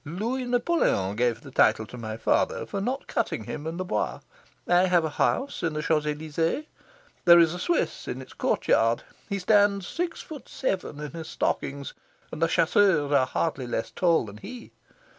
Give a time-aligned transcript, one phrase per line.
[0.03, 4.21] Louis Napoleon gave the title to my father for not cutting him in the Bois.
[4.67, 6.65] I have a house in the Champs Elysees.
[7.25, 9.03] There is a Swiss in its courtyard.
[9.29, 11.93] He stands six foot seven in his stockings,
[12.31, 14.71] and the chasseurs are hardly less tall than he.